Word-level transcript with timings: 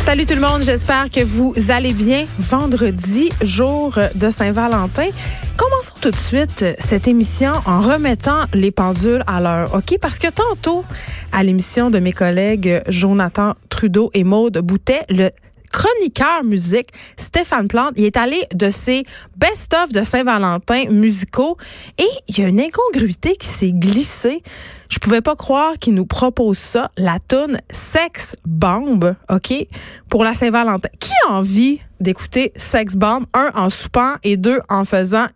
Salut 0.00 0.24
tout 0.24 0.34
le 0.34 0.40
monde, 0.40 0.62
j'espère 0.62 1.10
que 1.10 1.22
vous 1.22 1.54
allez 1.68 1.92
bien. 1.92 2.24
Vendredi, 2.38 3.28
jour 3.42 3.96
de 4.14 4.30
Saint-Valentin. 4.30 5.08
Commençons 5.56 5.94
tout 6.00 6.10
de 6.10 6.16
suite 6.16 6.64
cette 6.78 7.06
émission 7.06 7.52
en 7.66 7.82
remettant 7.82 8.46
les 8.54 8.70
pendules 8.70 9.22
à 9.26 9.40
l'heure, 9.40 9.74
OK? 9.74 9.98
Parce 10.00 10.18
que 10.18 10.28
tantôt, 10.28 10.84
à 11.32 11.42
l'émission 11.42 11.90
de 11.90 11.98
mes 11.98 12.12
collègues 12.12 12.82
Jonathan 12.88 13.54
Trudeau 13.68 14.10
et 14.14 14.24
Maude 14.24 14.58
Boutet, 14.58 15.04
le 15.10 15.28
chroniqueur 15.70 16.44
musique 16.44 16.88
Stéphane 17.16 17.68
Plante, 17.68 17.92
il 17.96 18.04
est 18.04 18.16
allé 18.16 18.42
de 18.54 18.70
ses 18.70 19.04
best-of 19.36 19.92
de 19.92 20.02
Saint-Valentin 20.02 20.86
musicaux 20.90 21.58
et 21.98 22.08
il 22.26 22.38
y 22.38 22.42
a 22.42 22.48
une 22.48 22.60
incongruité 22.60 23.36
qui 23.36 23.46
s'est 23.46 23.72
glissée. 23.72 24.42
Je 24.90 24.98
pouvais 24.98 25.20
pas 25.20 25.36
croire 25.36 25.78
qu'il 25.78 25.94
nous 25.94 26.04
propose 26.04 26.58
ça, 26.58 26.90
la 26.98 27.18
tune 27.20 27.60
Sex 27.70 28.36
Bomb, 28.44 29.14
OK, 29.30 29.54
pour 30.08 30.24
la 30.24 30.34
Saint-Valentin. 30.34 30.88
Qui 30.98 31.12
a 31.28 31.32
envie 31.32 31.78
d'écouter 32.00 32.52
Sex 32.56 32.96
Bomb, 32.96 33.24
un 33.32 33.50
en 33.54 33.68
soupant 33.68 34.14
et 34.24 34.36
deux 34.36 34.58
en 34.68 34.84
faisant 34.84 35.26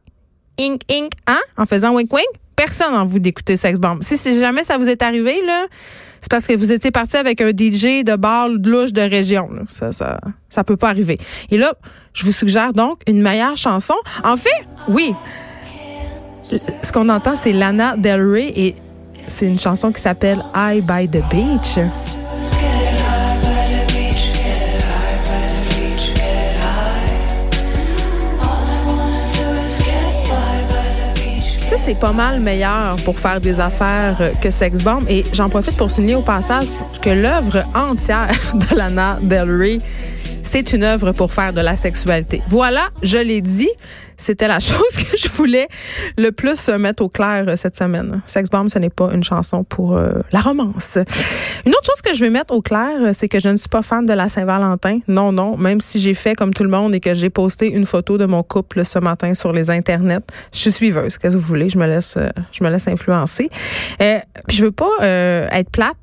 ink 0.58 0.82
ink, 0.90 1.12
hein, 1.28 1.38
en 1.56 1.66
faisant 1.66 1.94
wink 1.94 2.12
wink? 2.12 2.26
Personne 2.56 2.92
n'a 2.92 3.02
envie 3.02 3.20
d'écouter 3.20 3.56
Sex 3.56 3.78
Bomb. 3.78 4.02
Si, 4.02 4.16
si 4.16 4.38
jamais 4.38 4.64
ça 4.64 4.76
vous 4.76 4.88
est 4.88 5.02
arrivé, 5.02 5.40
là, 5.46 5.66
c'est 6.20 6.30
parce 6.30 6.46
que 6.46 6.56
vous 6.56 6.72
étiez 6.72 6.90
parti 6.90 7.16
avec 7.16 7.40
un 7.40 7.50
DJ 7.50 8.02
de 8.02 8.16
bar 8.16 8.48
de 8.48 8.68
louche 8.68 8.92
de 8.92 9.02
région. 9.02 9.48
Là. 9.52 9.62
Ça, 9.72 9.92
ça, 9.92 10.18
ça 10.48 10.64
peut 10.64 10.76
pas 10.76 10.88
arriver. 10.88 11.18
Et 11.50 11.58
là, 11.58 11.74
je 12.12 12.24
vous 12.24 12.32
suggère 12.32 12.72
donc 12.72 13.02
une 13.06 13.22
meilleure 13.22 13.56
chanson. 13.56 13.94
En 14.24 14.36
fait, 14.36 14.66
oui. 14.88 15.14
Ce 16.82 16.92
qu'on 16.92 17.08
entend, 17.08 17.36
c'est 17.36 17.52
Lana 17.52 17.96
Del 17.96 18.20
Rey 18.26 18.52
et 18.56 18.74
c'est 19.28 19.46
une 19.46 19.58
chanson 19.58 19.92
qui 19.92 20.00
s'appelle 20.00 20.42
I 20.54 20.80
by 20.80 21.08
the 21.08 21.22
Beach. 21.30 21.78
Ça, 31.60 31.76
c'est 31.78 31.98
pas 31.98 32.12
mal 32.12 32.40
meilleur 32.40 32.96
pour 33.04 33.18
faire 33.18 33.40
des 33.40 33.58
affaires 33.58 34.32
que 34.40 34.50
Sex 34.50 34.82
Bomb. 34.82 35.04
Et 35.08 35.24
j'en 35.32 35.48
profite 35.48 35.76
pour 35.76 35.90
souligner 35.90 36.14
au 36.14 36.20
passage 36.20 36.68
que 37.00 37.10
l'œuvre 37.10 37.64
entière 37.74 38.30
de 38.54 38.76
Lana 38.76 39.18
Del 39.22 39.50
Rey, 39.50 39.80
c'est 40.44 40.72
une 40.72 40.84
œuvre 40.84 41.12
pour 41.12 41.32
faire 41.32 41.52
de 41.52 41.60
la 41.60 41.74
sexualité. 41.74 42.42
Voilà, 42.48 42.88
je 43.02 43.18
l'ai 43.18 43.40
dit. 43.40 43.70
C'était 44.16 44.46
la 44.46 44.60
chose 44.60 44.96
que 44.96 45.16
je 45.16 45.28
voulais 45.28 45.66
le 46.16 46.30
plus 46.30 46.68
mettre 46.68 47.02
au 47.02 47.08
clair 47.08 47.46
euh, 47.48 47.56
cette 47.56 47.76
semaine. 47.76 48.22
Sex 48.26 48.48
Bomb, 48.48 48.68
ce 48.68 48.78
n'est 48.78 48.90
pas 48.90 49.10
une 49.12 49.24
chanson 49.24 49.64
pour 49.64 49.96
euh, 49.96 50.12
la 50.30 50.40
romance. 50.40 50.98
Une 51.66 51.72
autre 51.72 51.84
chose 51.84 52.00
que 52.00 52.14
je 52.14 52.20
vais 52.20 52.30
mettre 52.30 52.54
au 52.54 52.62
clair, 52.62 52.90
euh, 53.00 53.12
c'est 53.12 53.28
que 53.28 53.40
je 53.40 53.48
ne 53.48 53.56
suis 53.56 53.68
pas 53.68 53.82
fan 53.82 54.06
de 54.06 54.12
la 54.12 54.28
Saint-Valentin. 54.28 55.00
Non, 55.08 55.32
non, 55.32 55.56
même 55.56 55.80
si 55.80 55.98
j'ai 55.98 56.14
fait 56.14 56.36
comme 56.36 56.54
tout 56.54 56.62
le 56.62 56.70
monde 56.70 56.94
et 56.94 57.00
que 57.00 57.12
j'ai 57.12 57.30
posté 57.30 57.72
une 57.72 57.86
photo 57.86 58.16
de 58.16 58.26
mon 58.26 58.44
couple 58.44 58.84
ce 58.84 59.00
matin 59.00 59.34
sur 59.34 59.52
les 59.52 59.70
internets. 59.70 60.24
Je 60.52 60.58
suis 60.58 60.72
suiveuse, 60.72 61.18
qu'est-ce 61.18 61.34
que 61.34 61.40
vous 61.40 61.48
voulez, 61.48 61.68
je 61.68 61.78
me 61.78 61.86
laisse 61.86 62.16
je 62.52 62.64
me 62.64 62.70
laisse 62.70 62.86
influencer. 62.88 63.48
Euh, 64.00 64.18
puis 64.46 64.56
je 64.56 64.64
veux 64.64 64.72
pas 64.72 64.90
être 65.00 65.70
plate 65.70 65.96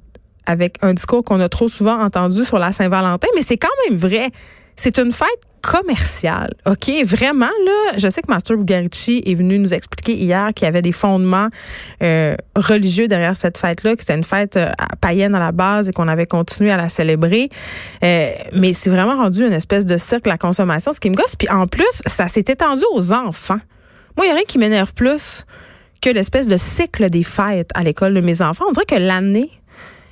avec 0.45 0.77
un 0.81 0.93
discours 0.93 1.23
qu'on 1.23 1.39
a 1.39 1.49
trop 1.49 1.67
souvent 1.67 1.99
entendu 1.99 2.45
sur 2.45 2.59
la 2.59 2.71
Saint-Valentin, 2.71 3.27
mais 3.35 3.41
c'est 3.41 3.57
quand 3.57 3.69
même 3.87 3.97
vrai. 3.97 4.31
C'est 4.75 4.97
une 4.97 5.11
fête 5.11 5.27
commerciale, 5.61 6.53
OK? 6.65 6.89
Vraiment, 7.05 7.45
là, 7.65 7.97
je 7.97 8.09
sais 8.09 8.21
que 8.21 8.29
Master 8.29 8.57
Bugarici 8.57 9.21
est 9.25 9.35
venu 9.35 9.59
nous 9.59 9.73
expliquer 9.73 10.13
hier 10.13 10.51
qu'il 10.55 10.65
y 10.65 10.67
avait 10.67 10.81
des 10.81 10.91
fondements 10.91 11.47
euh, 12.01 12.35
religieux 12.55 13.07
derrière 13.07 13.35
cette 13.35 13.57
fête-là, 13.57 13.95
que 13.95 14.01
c'était 14.01 14.15
une 14.15 14.23
fête 14.23 14.57
euh, 14.57 14.71
païenne 14.99 15.35
à 15.35 15.39
la 15.39 15.51
base 15.51 15.87
et 15.89 15.93
qu'on 15.93 16.07
avait 16.07 16.25
continué 16.25 16.71
à 16.71 16.77
la 16.77 16.89
célébrer. 16.89 17.49
Euh, 18.03 18.31
mais 18.53 18.73
c'est 18.73 18.89
vraiment 18.89 19.17
rendu 19.17 19.45
une 19.45 19.53
espèce 19.53 19.85
de 19.85 19.97
cercle 19.97 20.31
à 20.31 20.37
consommation, 20.37 20.91
ce 20.91 20.99
qui 20.99 21.09
me 21.09 21.15
gosse. 21.15 21.35
Puis 21.35 21.49
en 21.49 21.67
plus, 21.67 22.01
ça 22.07 22.27
s'est 22.27 22.45
étendu 22.47 22.83
aux 22.93 23.13
enfants. 23.13 23.59
Moi, 24.17 24.25
il 24.25 24.29
n'y 24.29 24.31
a 24.31 24.35
rien 24.35 24.45
qui 24.47 24.57
m'énerve 24.57 24.93
plus 24.93 25.45
que 26.01 26.09
l'espèce 26.09 26.47
de 26.47 26.57
cycle 26.57 27.09
des 27.09 27.23
fêtes 27.23 27.69
à 27.75 27.83
l'école 27.83 28.15
de 28.15 28.21
mes 28.21 28.41
enfants. 28.41 28.65
On 28.67 28.71
dirait 28.71 28.85
que 28.85 28.95
l'année 28.95 29.51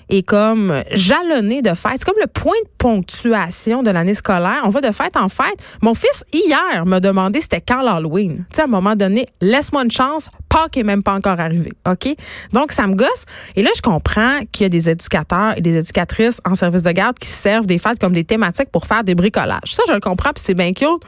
est 0.09 0.24
comme 0.24 0.84
jalonné 0.92 1.62
de 1.62 1.74
fêtes. 1.74 1.97
C'est 2.00 2.06
comme 2.06 2.20
le 2.20 2.28
point 2.28 2.58
de 2.64 2.70
ponctuation 2.78 3.84
de 3.84 3.92
l'année 3.92 4.14
scolaire. 4.14 4.62
On 4.64 4.70
va 4.70 4.81
de 4.81 4.92
fête 4.92 5.16
en 5.16 5.30
fête. 5.30 5.58
Mon 5.81 5.94
fils, 5.94 6.25
hier, 6.34 6.86
m'a 6.86 7.00
demandé 7.00 7.42
c'était 7.42 7.62
quand 7.62 7.81
l'Halloween. 7.81 8.46
Tu 8.50 8.56
sais, 8.56 8.62
à 8.62 8.66
un 8.66 8.68
moment 8.68 8.96
donné, 8.96 9.28
laisse-moi 9.42 9.84
une 9.84 9.92
chance. 9.92 10.30
Pâques 10.50 10.78
est 10.78 10.84
même 10.84 11.03
pas 11.03 11.14
encore 11.14 11.40
arrivé. 11.40 11.72
OK? 11.88 12.16
Donc, 12.53 12.72
ça 12.72 12.88
me 12.88 12.96
gosse. 12.96 13.25
Et 13.56 13.62
là, 13.62 13.70
je 13.75 13.81
comprends 13.81 14.40
qu'il 14.52 14.64
y 14.64 14.66
a 14.66 14.70
des 14.70 14.90
éducateurs 14.90 15.53
et 15.58 15.62
des 15.62 15.78
éducatrices 15.78 16.41
en 16.46 16.56
service 16.56 16.81
de 16.81 16.91
garde 16.91 17.18
qui 17.20 17.28
se 17.28 17.41
servent 17.41 17.66
des 17.66 17.78
fêtes 17.78 18.00
comme 18.00 18.14
des 18.14 18.24
thématiques 18.24 18.70
pour 18.72 18.88
faire 18.88 19.03
des 19.03 19.16
bricolages. 19.16 19.74
Ça, 19.74 19.84
je 19.88 19.94
le 19.94 20.00
comprends, 20.00 20.31
puis 20.31 20.44
c'est 20.44 20.56
bien 20.56 20.74
cute. 20.74 21.03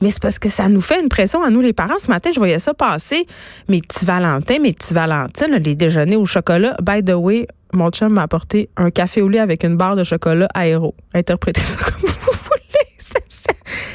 Mais 0.00 0.10
c'est 0.10 0.20
parce 0.20 0.38
que 0.38 0.48
ça 0.48 0.68
nous 0.68 0.80
fait 0.80 1.00
une 1.00 1.08
pression 1.08 1.42
à 1.42 1.50
nous, 1.50 1.60
les 1.60 1.72
parents. 1.72 1.98
Ce 1.98 2.08
matin, 2.08 2.30
je 2.32 2.38
voyais 2.38 2.58
ça 2.58 2.74
passer. 2.74 3.26
Mes 3.68 3.80
petits 3.80 4.04
Valentins, 4.04 4.58
mes 4.58 4.72
petits 4.72 4.92
Valentines, 4.92 5.56
les 5.56 5.74
déjeuners 5.74 6.16
au 6.16 6.26
chocolat. 6.26 6.76
By 6.82 7.02
the 7.02 7.14
way, 7.14 7.46
mon 7.74 7.90
chum 7.90 8.12
m'a 8.12 8.22
apporté 8.22 8.70
un 8.76 8.90
café 8.90 9.22
au 9.22 9.28
lait 9.28 9.38
avec 9.38 9.64
une 9.64 9.76
barre 9.76 9.96
de 9.96 10.04
chocolat 10.04 10.48
aéro. 10.54 10.94
Interprétez 11.14 11.60
ça 11.60 11.78
comme 11.78 12.00
vous 12.02 12.32
voulez. 12.32 12.54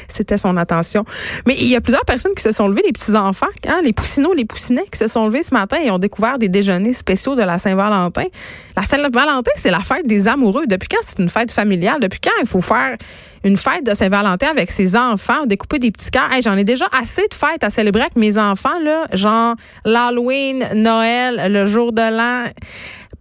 C'était 0.08 0.36
son 0.36 0.56
attention. 0.56 1.04
Mais 1.46 1.54
il 1.58 1.68
y 1.68 1.76
a 1.76 1.80
plusieurs 1.80 2.04
personnes 2.04 2.34
qui 2.34 2.42
se 2.42 2.52
sont 2.52 2.68
levées, 2.68 2.82
les 2.84 2.92
petits-enfants, 2.92 3.46
hein, 3.66 3.80
les 3.82 3.92
poussinots, 3.92 4.34
les 4.34 4.44
poussinets, 4.44 4.84
qui 4.90 4.98
se 4.98 5.08
sont 5.08 5.26
levés 5.26 5.42
ce 5.42 5.54
matin 5.54 5.78
et 5.82 5.90
ont 5.90 5.98
découvert 5.98 6.38
des 6.38 6.48
déjeuners 6.48 6.92
spéciaux 6.92 7.36
de 7.36 7.42
la 7.42 7.58
Saint-Valentin. 7.58 8.24
La 8.76 8.84
Saint-Valentin, 8.84 9.50
c'est 9.56 9.70
la 9.70 9.80
fête 9.80 10.06
des 10.06 10.28
amoureux. 10.28 10.66
Depuis 10.66 10.88
quand 10.88 11.00
c'est 11.02 11.18
une 11.20 11.28
fête 11.28 11.52
familiale? 11.52 12.00
Depuis 12.00 12.20
quand 12.20 12.38
il 12.40 12.46
faut 12.46 12.60
faire 12.60 12.96
une 13.44 13.56
fête 13.56 13.86
de 13.86 13.94
Saint-Valentin 13.94 14.48
avec 14.48 14.70
ses 14.70 14.96
enfants, 14.96 15.46
découper 15.46 15.78
des 15.78 15.90
petits 15.90 16.10
cœurs? 16.10 16.30
Hey, 16.32 16.42
J'en 16.42 16.56
ai 16.56 16.64
déjà 16.64 16.86
assez 17.00 17.22
de 17.22 17.34
fêtes 17.34 17.64
à 17.64 17.70
célébrer 17.70 18.02
avec 18.02 18.16
mes 18.16 18.36
enfants, 18.36 18.78
là, 18.82 19.06
genre 19.12 19.54
l'Halloween, 19.84 20.68
Noël, 20.74 21.50
le 21.50 21.66
jour 21.66 21.92
de 21.92 22.02
l'an. 22.02 22.50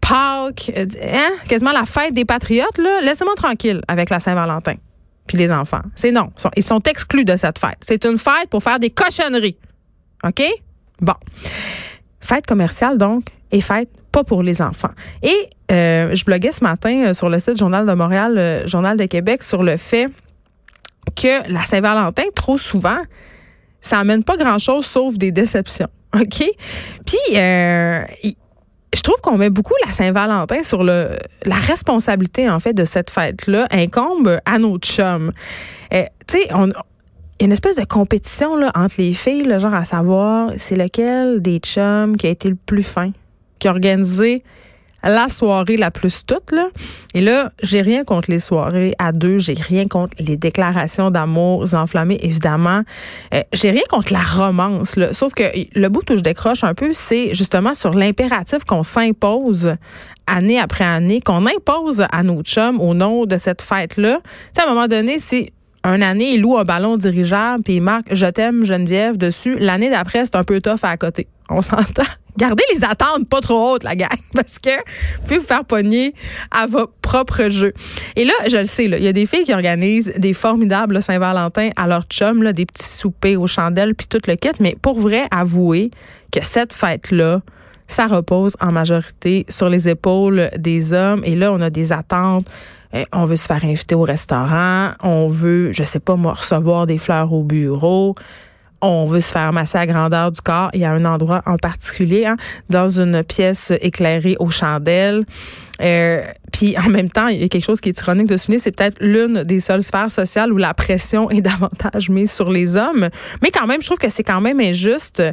Pâques, 0.01 0.71
euh, 0.75 0.85
hein? 1.03 1.31
quasiment 1.47 1.71
la 1.71 1.85
fête 1.85 2.13
des 2.13 2.25
patriotes, 2.25 2.77
là. 2.77 3.01
Laissez-moi 3.01 3.35
tranquille 3.35 3.81
avec 3.87 4.09
la 4.09 4.19
Saint-Valentin. 4.19 4.75
Puis 5.27 5.37
les 5.37 5.51
enfants. 5.51 5.81
C'est 5.95 6.11
non. 6.11 6.31
Ils 6.55 6.63
sont, 6.63 6.81
exclus 6.81 7.25
de 7.25 7.35
cette 7.35 7.59
fête. 7.59 7.77
C'est 7.81 8.03
une 8.05 8.17
fête 8.17 8.49
pour 8.49 8.63
faire 8.63 8.79
des 8.79 8.89
cochonneries. 8.89 9.57
OK? 10.23 10.41
Bon. 11.01 11.13
Fête 12.19 12.47
commerciale, 12.47 12.97
donc, 12.97 13.25
et 13.51 13.61
fête 13.61 13.89
pas 14.11 14.23
pour 14.23 14.41
les 14.41 14.61
enfants. 14.61 14.89
Et 15.21 15.49
euh, 15.71 16.15
je 16.15 16.25
bloguais 16.25 16.51
ce 16.51 16.63
matin 16.63 17.05
euh, 17.07 17.13
sur 17.13 17.29
le 17.29 17.39
site 17.39 17.57
Journal 17.57 17.85
de 17.85 17.93
Montréal, 17.93 18.63
Journal 18.65 18.97
de 18.97 19.05
Québec, 19.05 19.43
sur 19.43 19.61
le 19.61 19.77
fait 19.77 20.09
que 21.15 21.51
la 21.51 21.63
Saint-Valentin, 21.63 22.23
trop 22.35 22.57
souvent, 22.57 22.99
ça 23.81 23.99
amène 23.99 24.23
pas 24.23 24.37
grand-chose 24.37 24.85
sauf 24.85 25.17
des 25.17 25.31
déceptions. 25.31 25.89
OK? 26.15 26.43
Puis, 27.05 27.35
euh, 27.35 28.03
je 28.93 29.01
trouve 29.01 29.17
qu'on 29.21 29.37
met 29.37 29.49
beaucoup 29.49 29.73
la 29.85 29.91
Saint-Valentin 29.91 30.63
sur 30.63 30.83
le 30.83 31.09
la 31.45 31.55
responsabilité 31.55 32.49
en 32.49 32.59
fait 32.59 32.73
de 32.73 32.85
cette 32.85 33.09
fête-là 33.09 33.67
incombe 33.71 34.39
à 34.45 34.57
nos 34.59 34.77
chums. 34.79 35.31
Euh, 35.93 36.03
tu 36.27 36.39
sais, 36.39 36.53
on 36.53 36.71
il 37.39 37.43
y 37.43 37.45
a 37.45 37.45
une 37.45 37.53
espèce 37.53 37.77
de 37.77 37.85
compétition 37.85 38.57
là, 38.57 38.69
entre 38.75 38.95
les 38.97 39.13
filles, 39.13 39.43
là, 39.43 39.59
genre 39.59 39.73
à 39.73 39.85
savoir 39.85 40.51
c'est 40.57 40.75
lequel 40.75 41.41
des 41.41 41.59
chums 41.59 42.17
qui 42.17 42.27
a 42.27 42.29
été 42.31 42.49
le 42.49 42.55
plus 42.55 42.83
fin, 42.83 43.11
qui 43.59 43.69
a 43.69 43.71
organisé 43.71 44.43
la 45.03 45.29
soirée 45.29 45.77
la 45.77 45.91
plus 45.91 46.25
toute 46.25 46.51
là. 46.51 46.67
Et 47.13 47.21
là, 47.21 47.51
j'ai 47.63 47.81
rien 47.81 48.03
contre 48.03 48.29
les 48.29 48.39
soirées 48.39 48.93
à 48.99 49.11
deux, 49.11 49.39
j'ai 49.39 49.53
rien 49.53 49.87
contre 49.87 50.15
les 50.19 50.37
déclarations 50.37 51.11
d'amour 51.11 51.65
enflammées 51.73 52.19
évidemment. 52.21 52.81
Euh, 53.33 53.41
j'ai 53.53 53.71
rien 53.71 53.83
contre 53.89 54.13
la 54.13 54.23
romance 54.23 54.95
là, 54.95 55.13
sauf 55.13 55.33
que 55.33 55.43
le 55.73 55.89
bout 55.89 56.09
où 56.09 56.17
je 56.17 56.21
décroche 56.21 56.63
un 56.63 56.73
peu, 56.73 56.91
c'est 56.93 57.33
justement 57.33 57.73
sur 57.73 57.91
l'impératif 57.91 58.63
qu'on 58.65 58.83
s'impose 58.83 59.75
année 60.27 60.59
après 60.59 60.85
année, 60.85 61.21
qu'on 61.21 61.45
impose 61.45 62.05
à 62.11 62.23
nos 62.23 62.43
chums 62.43 62.79
au 62.79 62.93
nom 62.93 63.25
de 63.25 63.37
cette 63.37 63.61
fête 63.61 63.97
là. 63.97 64.19
Tu 64.55 64.61
à 64.61 64.65
un 64.65 64.73
moment 64.73 64.87
donné, 64.87 65.17
c'est 65.17 65.51
un 65.83 66.01
année, 66.01 66.33
il 66.33 66.41
loue 66.41 66.57
un 66.57 66.65
ballon 66.65 66.97
dirigeable 66.97 67.63
puis 67.63 67.75
il 67.75 67.81
marque 67.81 68.13
Je 68.13 68.25
t'aime 68.25 68.65
Geneviève 68.65 69.17
dessus. 69.17 69.57
L'année 69.59 69.89
d'après, 69.89 70.25
c'est 70.25 70.35
un 70.35 70.43
peu 70.43 70.59
tough 70.61 70.83
à 70.83 70.97
côté. 70.97 71.27
On 71.49 71.61
s'entend? 71.61 72.03
Gardez 72.37 72.63
les 72.73 72.83
attentes 72.83 73.27
pas 73.27 73.41
trop 73.41 73.73
hautes, 73.73 73.83
la 73.83 73.95
gang, 73.95 74.09
parce 74.33 74.59
que 74.59 74.69
vous 74.69 75.21
pouvez 75.23 75.37
vous 75.39 75.45
faire 75.45 75.65
pogner 75.65 76.13
à 76.51 76.67
votre 76.67 76.93
propre 77.01 77.49
jeu. 77.49 77.73
Et 78.15 78.23
là, 78.23 78.33
je 78.49 78.57
le 78.57 78.65
sais, 78.65 78.85
il 78.85 79.03
y 79.03 79.07
a 79.07 79.13
des 79.13 79.25
filles 79.25 79.43
qui 79.43 79.53
organisent 79.53 80.13
des 80.17 80.33
formidables 80.33 81.01
Saint-Valentin 81.01 81.69
à 81.75 81.87
leur 81.87 82.03
chum, 82.03 82.51
des 82.51 82.65
petits 82.65 82.87
soupers 82.87 83.37
aux 83.37 83.47
chandelles, 83.47 83.95
puis 83.95 84.07
tout 84.07 84.21
le 84.27 84.35
kit. 84.35 84.49
Mais 84.59 84.75
pour 84.81 84.99
vrai, 84.99 85.27
avouer 85.31 85.91
que 86.31 86.39
cette 86.43 86.73
fête-là, 86.73 87.41
ça 87.87 88.07
repose 88.07 88.55
en 88.61 88.71
majorité 88.71 89.45
sur 89.49 89.67
les 89.67 89.89
épaules 89.89 90.49
des 90.57 90.93
hommes. 90.93 91.21
Et 91.25 91.35
là, 91.35 91.51
on 91.51 91.59
a 91.59 91.69
des 91.69 91.91
attentes. 91.91 92.47
Eh, 92.93 93.05
on 93.11 93.25
veut 93.25 93.35
se 93.35 93.45
faire 93.45 93.63
inviter 93.65 93.95
au 93.95 94.03
restaurant. 94.03 94.91
On 95.03 95.27
veut, 95.27 95.71
je 95.73 95.83
sais 95.83 95.99
pas 95.99 96.15
moi, 96.15 96.33
recevoir 96.33 96.87
des 96.87 96.97
fleurs 96.97 97.33
au 97.33 97.43
bureau 97.43 98.15
on 98.81 99.05
veut 99.05 99.21
se 99.21 99.31
faire 99.31 99.51
masser 99.53 99.77
à 99.77 99.85
grandeur 99.85 100.31
du 100.31 100.41
corps. 100.41 100.69
Y 100.73 100.85
a 100.85 100.91
un 100.91 101.05
endroit 101.05 101.41
en 101.45 101.57
particulier, 101.57 102.25
hein, 102.25 102.37
dans 102.69 102.87
une 102.87 103.23
pièce 103.23 103.71
éclairée 103.81 104.35
aux 104.39 104.49
chandelles. 104.49 105.25
Euh, 105.81 106.23
puis 106.51 106.77
en 106.77 106.89
même 106.89 107.09
temps, 107.09 107.27
il 107.27 107.41
y 107.41 107.43
a 107.43 107.47
quelque 107.47 107.63
chose 107.63 107.79
qui 107.81 107.89
est 107.89 107.99
ironique 107.99 108.27
de 108.27 108.37
souligner, 108.37 108.59
c'est 108.59 108.71
peut-être 108.71 108.97
l'une 108.99 109.43
des 109.43 109.59
seules 109.59 109.83
sphères 109.83 110.11
sociales 110.11 110.51
où 110.51 110.57
la 110.57 110.73
pression 110.73 111.29
est 111.29 111.41
davantage 111.41 112.09
mise 112.09 112.31
sur 112.31 112.49
les 112.49 112.75
hommes. 112.75 113.09
Mais 113.41 113.51
quand 113.51 113.67
même, 113.67 113.81
je 113.81 113.87
trouve 113.87 113.97
que 113.97 114.09
c'est 114.09 114.23
quand 114.23 114.41
même 114.41 114.59
injuste. 114.59 115.23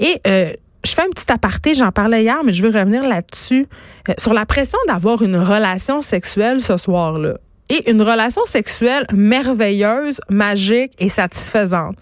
Et 0.00 0.20
euh, 0.26 0.52
je 0.84 0.90
fais 0.90 1.02
un 1.02 1.10
petit 1.10 1.30
aparté, 1.30 1.74
j'en 1.74 1.92
parlais 1.92 2.22
hier, 2.22 2.40
mais 2.44 2.52
je 2.52 2.62
veux 2.62 2.76
revenir 2.76 3.06
là-dessus, 3.06 3.68
euh, 4.08 4.14
sur 4.18 4.32
la 4.32 4.46
pression 4.46 4.78
d'avoir 4.88 5.22
une 5.22 5.36
relation 5.36 6.00
sexuelle 6.00 6.60
ce 6.60 6.76
soir-là. 6.76 7.34
Et 7.68 7.90
une 7.90 8.02
relation 8.02 8.44
sexuelle 8.44 9.06
merveilleuse, 9.12 10.20
magique 10.28 10.92
et 10.98 11.08
satisfaisante 11.08 11.96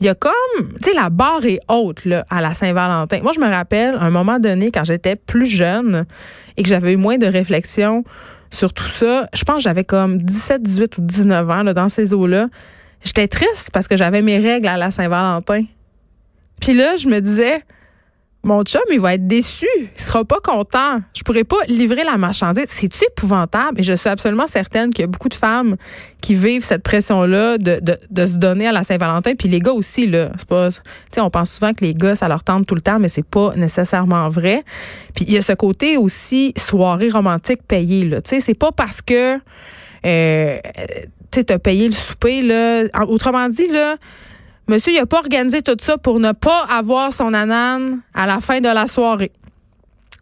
il 0.00 0.06
y 0.06 0.08
a 0.08 0.14
comme, 0.14 0.32
tu 0.82 0.90
sais, 0.90 0.94
la 0.94 1.10
barre 1.10 1.44
est 1.44 1.60
haute 1.68 2.06
là, 2.06 2.24
à 2.30 2.40
la 2.40 2.54
Saint-Valentin. 2.54 3.20
Moi, 3.22 3.32
je 3.34 3.40
me 3.40 3.48
rappelle, 3.48 3.96
un 4.00 4.10
moment 4.10 4.38
donné, 4.38 4.70
quand 4.70 4.84
j'étais 4.84 5.14
plus 5.14 5.46
jeune 5.46 6.06
et 6.56 6.62
que 6.62 6.68
j'avais 6.68 6.94
eu 6.94 6.96
moins 6.96 7.18
de 7.18 7.26
réflexion 7.26 8.04
sur 8.50 8.72
tout 8.72 8.88
ça, 8.88 9.28
je 9.34 9.44
pense 9.44 9.56
que 9.56 9.62
j'avais 9.62 9.84
comme 9.84 10.18
17, 10.18 10.62
18 10.62 10.98
ou 10.98 11.00
19 11.02 11.50
ans 11.50 11.62
là, 11.62 11.74
dans 11.74 11.90
ces 11.90 12.14
eaux-là. 12.14 12.48
J'étais 13.04 13.28
triste 13.28 13.70
parce 13.72 13.88
que 13.88 13.96
j'avais 13.96 14.22
mes 14.22 14.38
règles 14.38 14.68
à 14.68 14.78
la 14.78 14.90
Saint-Valentin. 14.90 15.64
Puis 16.60 16.74
là, 16.74 16.96
je 16.96 17.06
me 17.06 17.20
disais, 17.20 17.62
mon 18.42 18.62
chum, 18.62 18.80
il 18.90 19.00
va 19.00 19.14
être 19.14 19.26
déçu. 19.26 19.68
Il 19.76 20.00
sera 20.00 20.24
pas 20.24 20.40
content. 20.42 21.00
Je 21.14 21.22
pourrais 21.22 21.44
pas 21.44 21.58
livrer 21.68 22.04
la 22.04 22.16
marchandise. 22.16 22.64
C'est-tu 22.68 23.04
épouvantable? 23.04 23.80
Et 23.80 23.82
je 23.82 23.92
suis 23.92 24.08
absolument 24.08 24.46
certaine 24.46 24.94
qu'il 24.94 25.02
y 25.02 25.04
a 25.04 25.08
beaucoup 25.08 25.28
de 25.28 25.34
femmes 25.34 25.76
qui 26.22 26.34
vivent 26.34 26.64
cette 26.64 26.82
pression-là 26.82 27.58
de, 27.58 27.80
se 28.26 28.36
donner 28.38 28.66
à 28.66 28.72
la 28.72 28.82
Saint-Valentin. 28.82 29.34
Puis 29.34 29.48
les 29.48 29.60
gars 29.60 29.72
aussi, 29.72 30.06
là. 30.06 30.30
C'est 30.38 30.48
pas, 30.48 30.68
on 31.18 31.28
pense 31.28 31.50
souvent 31.50 31.74
que 31.74 31.84
les 31.84 31.94
gars, 31.94 32.16
ça 32.16 32.28
leur 32.28 32.42
tente 32.42 32.66
tout 32.66 32.74
le 32.74 32.80
temps, 32.80 32.98
mais 32.98 33.10
c'est 33.10 33.26
pas 33.26 33.52
nécessairement 33.56 34.30
vrai. 34.30 34.64
Puis 35.14 35.26
il 35.28 35.34
y 35.34 35.36
a 35.36 35.42
ce 35.42 35.52
côté 35.52 35.98
aussi 35.98 36.54
soirée 36.56 37.10
romantique 37.10 37.60
payée, 37.68 38.06
là. 38.06 38.22
Tu 38.22 38.40
c'est 38.40 38.54
pas 38.54 38.72
parce 38.72 39.02
que, 39.02 39.38
euh, 40.06 40.58
tu 41.30 41.42
sais, 41.46 41.58
payé 41.58 41.88
le 41.88 41.94
souper, 41.94 42.40
là. 42.40 42.84
Autrement 43.06 43.50
dit, 43.50 43.68
là, 43.68 43.96
Monsieur, 44.70 44.92
il 44.92 45.00
n'a 45.00 45.06
pas 45.06 45.18
organisé 45.18 45.62
tout 45.62 45.76
ça 45.80 45.98
pour 45.98 46.20
ne 46.20 46.30
pas 46.30 46.64
avoir 46.70 47.12
son 47.12 47.34
anane 47.34 48.02
à 48.14 48.24
la 48.26 48.40
fin 48.40 48.60
de 48.60 48.68
la 48.68 48.86
soirée. 48.86 49.32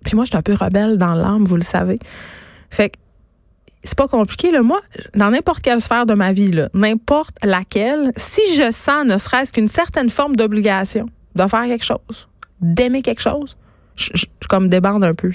Puis 0.07 0.17
moi, 0.17 0.25
je 0.25 0.31
suis 0.31 0.39
un 0.39 0.43
peu 0.43 0.55
rebelle 0.55 0.97
dans 0.97 1.13
l'âme, 1.13 1.45
vous 1.45 1.57
le 1.57 1.63
savez. 1.63 1.99
Fait 2.71 2.89
que 2.89 2.97
c'est 3.85 3.99
pas 3.99 4.09
compliqué. 4.09 4.51
Là. 4.51 4.63
Moi, 4.63 4.81
dans 5.15 5.31
n'importe 5.33 5.61
quelle 5.61 5.83
sphère 5.83 6.07
de 6.07 6.15
ma 6.15 6.33
vie, 6.33 6.51
n'importe 6.73 7.37
laquelle, 7.45 8.13
si 8.17 8.41
je 8.55 8.71
sens 8.73 9.05
ne 9.05 9.19
serait-ce 9.19 9.53
qu'une 9.53 9.69
certaine 9.69 10.09
forme 10.09 10.35
d'obligation 10.35 11.11
de 11.35 11.47
faire 11.47 11.65
quelque 11.65 11.85
chose, 11.85 12.27
d'aimer 12.63 13.03
quelque 13.03 13.21
chose, 13.21 13.55
je, 13.99 14.11
je, 14.15 14.27
comme 14.49 14.69
débande 14.69 15.05
un 15.05 15.15
peu. 15.15 15.31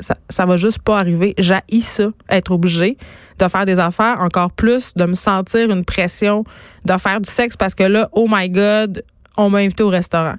ça, 0.00 0.16
ça 0.28 0.46
va 0.46 0.56
juste 0.56 0.80
pas 0.80 0.98
arriver. 0.98 1.34
J'ai 1.38 1.60
ça, 1.80 2.08
être 2.28 2.50
obligé 2.50 2.96
de 3.38 3.48
faire 3.48 3.64
des 3.64 3.78
affaires, 3.78 4.20
encore 4.20 4.52
plus 4.52 4.94
de 4.94 5.04
me 5.04 5.14
sentir 5.14 5.70
une 5.70 5.84
pression 5.84 6.44
de 6.84 6.96
faire 6.98 7.20
du 7.20 7.30
sexe 7.30 7.56
parce 7.56 7.74
que 7.74 7.84
là, 7.84 8.08
oh 8.12 8.26
my 8.30 8.50
God, 8.50 9.02
on 9.36 9.50
m'a 9.50 9.58
invité 9.58 9.82
au 9.82 9.88
restaurant. 9.88 10.34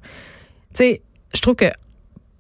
Tu 0.74 0.84
sais, 0.84 1.02
je 1.34 1.42
trouve 1.42 1.56
que 1.56 1.66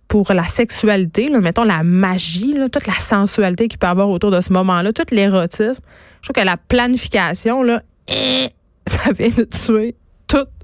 pour 0.08 0.34
la 0.34 0.44
sexualité, 0.44 1.30
mettons 1.42 1.64
la 1.64 1.84
magie, 1.84 2.56
toute 2.72 2.86
la 2.86 2.94
sensualité 2.94 3.68
qu'il 3.68 3.80
peut 3.80 3.88
avoir 3.88 4.10
autour 4.10 4.30
de 4.30 4.42
ce 4.42 4.52
moment-là, 4.54 4.92
tout 4.92 5.06
l'érotisme, 5.12 5.82
je 6.22 6.28
trouve 6.28 6.42
que 6.42 6.46
la 6.46 6.58
planification, 6.58 7.64
là, 7.64 7.82
ça 8.88 9.12
vient 9.18 9.30
de 9.30 9.44
tuer 9.46 9.96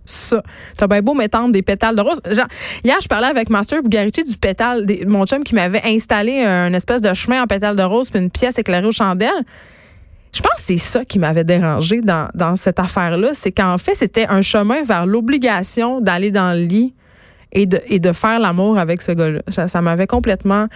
ça. 0.10 0.42
T'as 0.78 0.88
bien 0.88 1.02
beau 1.02 1.14
m'étendre 1.14 1.52
des 1.52 1.62
pétales 1.62 1.96
de 1.96 2.02
rose. 2.02 2.22
Genre, 2.30 2.48
hier, 2.84 2.98
je 3.02 3.08
parlais 3.08 3.28
avec 3.28 3.50
Master 3.50 3.84
Bugarici 3.84 4.24
du 4.24 4.38
pétale, 4.38 4.86
mon 5.06 5.26
chum 5.26 5.44
qui 5.44 5.56
m'avait 5.56 5.82
installé 5.86 6.44
un 6.44 6.74
espèce 6.74 7.02
de 7.02 7.14
chemin 7.14 7.44
en 7.44 7.48
pétale 7.48 7.76
de 7.76 7.84
rose 7.84 8.10
puis 8.10 8.20
une 8.20 8.32
pièce 8.32 8.58
éclairée 8.58 8.88
aux 8.88 8.92
chandelles. 8.92 9.46
Je 10.34 10.42
pense 10.42 10.54
que 10.56 10.62
c'est 10.62 10.78
ça 10.78 11.06
qui 11.06 11.20
m'avait 11.20 11.44
dérangé 11.44 12.02
dans, 12.02 12.56
cette 12.56 12.80
affaire-là. 12.80 13.30
C'est 13.34 13.52
qu'en 13.52 13.78
fait, 13.78 13.96
c'était 13.96 14.28
un 14.28 14.42
chemin 14.42 14.84
vers 14.84 15.06
l'obligation 15.06 16.02
d'aller 16.02 16.32
dans 16.32 16.56
le 16.56 16.64
lit 16.64 16.94
et 17.54 17.66
de 17.66 18.12
faire 18.12 18.40
l'amour 18.40 18.78
avec 18.78 19.02
ce 19.02 19.14
gars-là. 19.14 19.42
Ça, 19.68 19.82
m'avait 19.82 20.06
complètement 20.06 20.68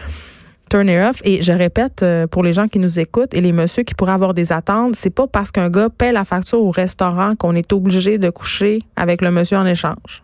turné 0.72 1.04
off. 1.04 1.22
Et 1.24 1.42
je 1.42 1.52
répète, 1.52 2.02
euh, 2.02 2.28
pour 2.28 2.44
les 2.44 2.54
gens 2.54 2.68
qui 2.68 2.80
nous 2.80 3.00
écoutent 3.00 3.34
et 3.34 3.42
les 3.42 3.52
messieurs 3.52 3.84
qui 3.84 3.94
pourraient 3.94 4.14
avoir 4.14 4.34
des 4.34 4.52
attentes, 4.52 4.96
c'est 4.96 5.10
pas 5.10 5.28
parce 5.28 5.52
qu'un 5.52 5.70
gars 5.70 5.90
paie 5.90 6.12
la 6.12 6.24
facture 6.24 6.62
au 6.62 6.72
restaurant 6.72 7.36
qu'on 7.36 7.56
est 7.56 7.74
obligé 7.74 8.18
de 8.18 8.30
coucher 8.30 8.80
avec 8.96 9.22
le 9.22 9.32
monsieur 9.32 9.58
en 9.58 9.66
échange. 9.66 10.24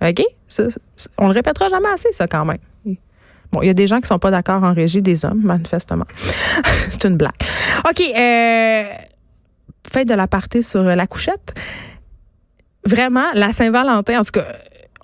OK? 0.00 0.22
on 1.18 1.26
le 1.26 1.34
répétera 1.34 1.68
jamais 1.68 1.88
assez, 1.92 2.12
ça, 2.12 2.26
quand 2.28 2.44
même. 2.44 2.58
Bon, 3.50 3.62
il 3.62 3.66
y 3.66 3.70
a 3.70 3.74
des 3.74 3.86
gens 3.86 4.00
qui 4.00 4.06
sont 4.06 4.18
pas 4.18 4.30
d'accord 4.30 4.62
en 4.62 4.74
régie 4.74 5.02
des 5.02 5.24
hommes, 5.24 5.40
manifestement. 5.42 6.04
c'est 6.90 7.04
une 7.04 7.16
blague. 7.16 7.32
OK. 7.88 8.00
Euh, 8.00 8.84
de 10.04 10.14
la 10.14 10.26
partie 10.26 10.62
sur 10.62 10.82
la 10.82 11.06
couchette. 11.06 11.54
Vraiment, 12.84 13.24
la 13.34 13.52
Saint-Valentin, 13.52 14.20
en 14.20 14.24
tout 14.24 14.32
cas, 14.32 14.46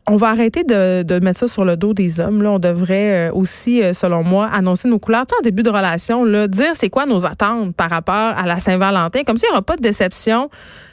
on 0.06 0.16
va 0.16 0.28
arrêter 0.28 0.64
de, 0.64 1.18
mettre 1.20 1.40
ça 1.40 1.48
sur 1.48 1.64
le 1.64 1.76
dos 1.76 1.94
des 1.94 2.20
hommes. 2.20 2.42
Là. 2.42 2.52
On 2.52 2.58
devrait 2.58 3.28
euh, 3.28 3.32
aussi, 3.32 3.82
euh, 3.82 3.94
selon 3.94 4.22
moi, 4.22 4.48
annoncer 4.52 4.88
nos 4.88 4.98
couleurs. 4.98 5.26
Tu 5.26 5.34
en 5.34 5.42
début 5.42 5.62
de 5.62 5.70
relation, 5.70 6.24
là, 6.24 6.46
dire 6.46 6.72
c'est 6.74 6.90
quoi 6.90 7.06
nos 7.06 7.24
attentes 7.24 7.74
par 7.74 7.90
rapport 7.90 8.14
à 8.14 8.44
la 8.46 8.60
Saint-Valentin. 8.60 9.22
Comme 9.24 9.38
ça, 9.38 9.46
il 9.46 9.50
n'y 9.50 9.54
aura 9.54 9.62
pas 9.62 9.76
de 9.76 9.82
déception. 9.82 10.50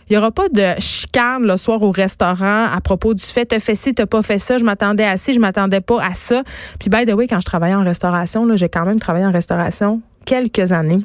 Il 0.10 0.14
n'y 0.14 0.18
aura 0.18 0.32
pas 0.32 0.50
de 0.50 0.80
chicane 0.80 1.44
le 1.44 1.56
soir 1.58 1.82
au 1.84 1.92
restaurant 1.92 2.66
à 2.66 2.82
propos 2.82 3.14
du 3.14 3.24
fait, 3.24 3.46
t'as 3.46 3.62
fait 3.62 3.76
ci, 3.76 3.94
t'as 3.94 4.06
pas 4.06 4.22
fait 4.22 4.40
ça, 4.40 4.58
je 4.58 4.66
m'attendais 4.66 5.06
à 5.06 5.16
ci, 5.16 5.32
je 5.32 5.40
m'attendais 5.40 5.80
pas 5.80 6.04
à 6.04 6.14
ça. 6.14 6.44
Puis, 6.80 6.90
by 6.90 7.06
the 7.06 7.14
way, 7.14 7.28
quand 7.28 7.40
je 7.40 7.46
travaillais 7.46 7.76
en 7.76 7.84
restauration, 7.84 8.46
j'ai 8.58 8.68
quand 8.68 8.86
même 8.86 9.00
travaillé 9.00 9.26
en 9.26 9.32
restauration 9.32 10.02
quelques 10.26 10.74
années. 10.74 11.00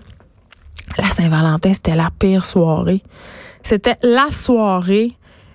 La 0.99 1.05
Saint-Valentin, 1.05 1.73
c'était 1.73 1.95
la 1.95 2.11
pire 2.19 2.45
soirée. 2.45 3.03
C'était 3.63 3.97
la 4.03 4.31
soirée 4.31 5.13